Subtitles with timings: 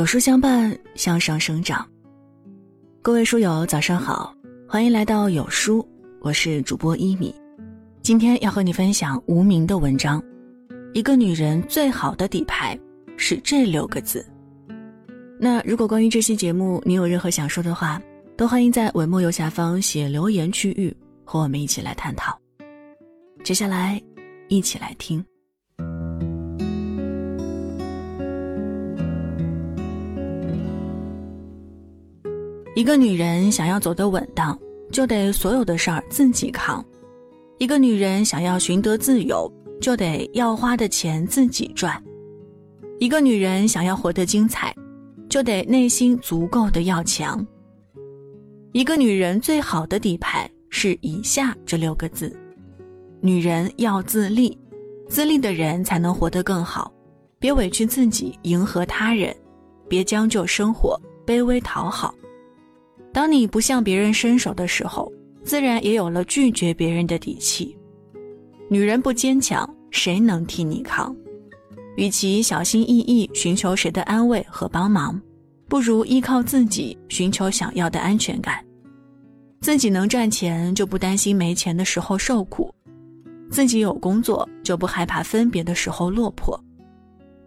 [0.00, 1.86] 有书相伴，向上生长。
[3.02, 4.34] 各位书友，早上好，
[4.66, 5.86] 欢迎来到有书，
[6.22, 7.34] 我是主播一米。
[8.00, 10.22] 今天要和你分享无名的文章。
[10.94, 12.80] 一个女人最好的底牌
[13.18, 14.24] 是这六个字。
[15.38, 18.00] 那如果关于这期节目你有任何想说的话，
[18.38, 20.96] 都欢迎在文末右下方写留言区域，
[21.26, 22.34] 和我们一起来探讨。
[23.44, 24.00] 接下来，
[24.48, 25.22] 一起来听。
[32.80, 34.58] 一个女人想要走得稳当，
[34.90, 36.82] 就得所有的事儿自己扛；
[37.58, 39.52] 一个女人想要寻得自由，
[39.82, 42.02] 就得要花的钱自己赚；
[42.98, 44.74] 一个女人想要活得精彩，
[45.28, 47.46] 就得内心足够的要强。
[48.72, 52.34] 一个女人最好的底牌是以下这六个字：
[53.20, 54.56] 女人要自立，
[55.06, 56.90] 自立的人才能活得更好。
[57.38, 59.36] 别委屈自己迎合他人，
[59.86, 62.14] 别将就生活卑微讨好。
[63.12, 67.76] 当你不向别人伸手的时候，自然也有了拒绝别人的底气。
[68.68, 71.14] 女人不坚强，谁能替你扛？
[71.96, 75.20] 与其小心翼翼寻求谁的安慰和帮忙，
[75.68, 78.64] 不如依靠自己寻求想要的安全感。
[79.60, 82.72] 自己能赚钱，就不担心没钱的时候受苦；
[83.50, 86.58] 自己有工作，就不害怕分别的时候落魄。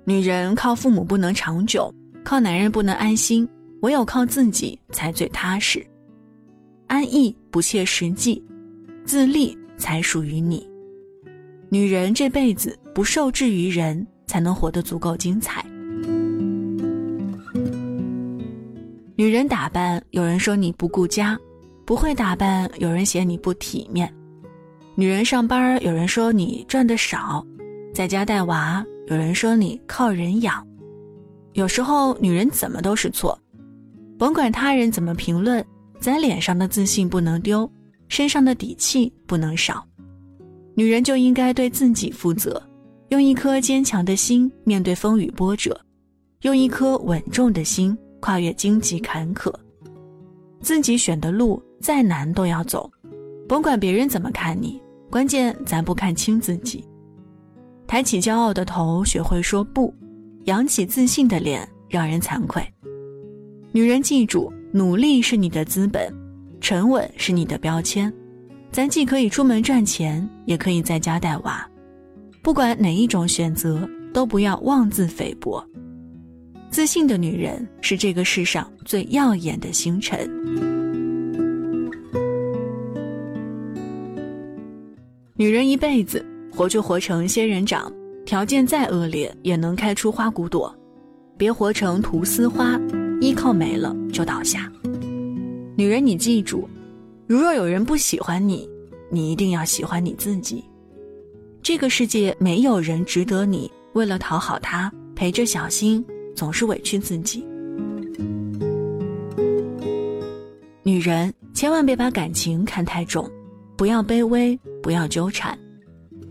[0.06, 1.92] 女人靠父母不能长久，
[2.24, 3.48] 靠男人不能安心。
[3.84, 5.86] 唯有靠自己才最踏实，
[6.88, 8.42] 安逸不切实际，
[9.06, 10.66] 自立才属于你。
[11.68, 15.66] 女人这辈子不受制于人，才能活得足够精彩。
[19.18, 21.36] 女人打扮，有人说你不顾家；
[21.86, 24.10] 不会打扮，有人嫌你不体面。
[24.96, 27.46] 女人上班，有人说你赚的少；
[27.94, 30.66] 在家带娃，有人说你靠人养。
[31.52, 33.38] 有时候，女人怎么都是错。
[34.24, 35.62] 甭管他人怎么评论，
[36.00, 37.70] 咱脸上的自信不能丢，
[38.08, 39.86] 身上的底气不能少。
[40.76, 42.64] 女人就应该对自己负责，
[43.10, 45.78] 用一颗坚强的心面对风雨波折，
[46.44, 49.54] 用一颗稳重的心跨越荆棘坎坷。
[50.62, 52.90] 自己选的路再难都要走，
[53.46, 56.88] 甭管别人怎么看你，关键咱不看清自己。
[57.86, 59.94] 抬起骄傲的头，学会说不；
[60.46, 62.66] 扬起自信的脸，让人惭愧。
[63.76, 66.14] 女人记住，努力是你的资本，
[66.62, 68.14] 沉稳是你的标签。
[68.72, 71.68] 咱既可以出门赚钱，也可以在家带娃。
[72.44, 75.64] 不管哪一种选择，都不要妄自菲薄。
[76.70, 80.30] 自信的女人是这个世上最耀眼的星辰。
[85.36, 87.92] 女人一辈子活就活成仙人掌，
[88.24, 90.72] 条件再恶劣也能开出花骨朵。
[91.36, 92.80] 别活成菟丝花。
[93.24, 94.70] 依靠没了就倒下，
[95.78, 96.68] 女人，你记住，
[97.26, 98.70] 如若有人不喜欢你，
[99.10, 100.62] 你一定要喜欢你自己。
[101.62, 106.04] 这个世界没有人值得你为了讨好他，陪着小心，
[106.36, 107.46] 总是委屈自己。
[110.84, 113.32] 女人千万别把感情看太重，
[113.78, 115.58] 不要卑微，不要纠缠，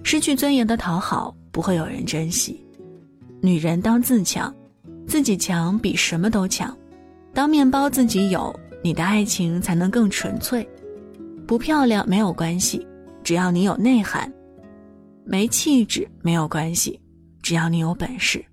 [0.02, 2.62] 失去尊严的讨好不会有人珍惜。
[3.40, 4.54] 女人当自强，
[5.06, 6.76] 自己强比什么都强。
[7.34, 10.68] 当面包自己有，你的爱情才能更纯粹。
[11.46, 12.86] 不漂亮没有关系，
[13.24, 14.30] 只要你有内涵；
[15.24, 17.00] 没气质没有关系，
[17.42, 18.44] 只要你有本事。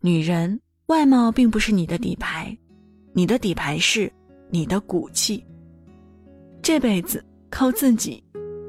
[0.00, 2.56] 女人外貌并不是你的底牌，
[3.14, 4.12] 你的底牌是
[4.50, 5.42] 你的骨气。
[6.60, 8.22] 这辈子靠自己，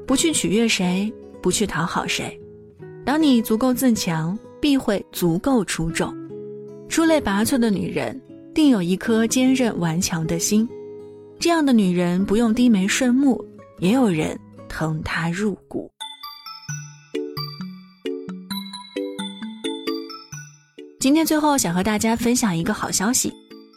[0.06, 1.12] 不去取悦谁，
[1.42, 2.38] 不去讨好谁。
[3.04, 6.12] 当你足够自强，必会足够出众。
[6.88, 8.18] 出类拔萃的女人。
[8.54, 10.66] 定有一颗坚韧顽强的心，
[11.40, 13.44] 这样的女人不用低眉顺目，
[13.80, 14.38] 也有人
[14.68, 15.90] 疼她入骨。
[21.00, 23.32] 今天最后想和大家分享一个好消息，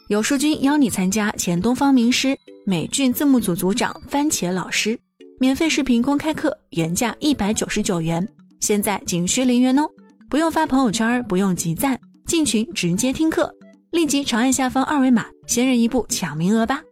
[0.06, 4.96] 有书君邀你参加前东方名师美剧字幕组组长番茄老师
[5.40, 8.26] 免费视频公开课，原价一百九十九元，
[8.60, 9.88] 现在仅需零元哦！
[10.30, 13.52] 不用发朋友圈，不用集赞，进群直接听课。
[13.90, 16.82] 立即长按下方二维码，先人一步抢名额吧！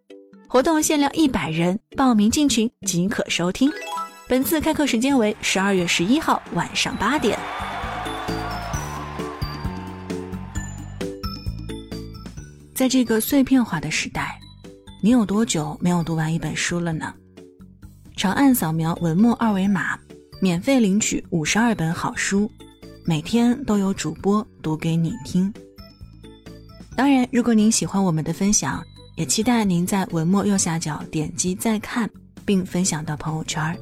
[0.48, 3.70] 活动限量一百人，报名进群即可收听。
[4.26, 7.38] 本次开课时间为十二月十一号晚上八点。
[12.74, 14.38] 在这个碎片化的时代，
[15.02, 17.12] 你有多久没有读完一本书了呢？
[18.16, 19.98] 长按扫描文末二维码，
[20.40, 22.50] 免费领取五十二本好书，
[23.04, 25.52] 每天都有主播读给你听。
[26.96, 28.82] 当然，如果您喜欢我们的分享，
[29.16, 32.10] 也期待您在文末右下角点击再看，
[32.46, 33.78] 并分享到朋友圈。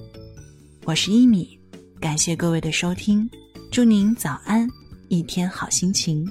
[0.84, 1.56] 我是一米，
[2.00, 3.31] 感谢各位的收听，
[3.70, 4.69] 祝您早安，
[5.08, 6.28] 一天好心情。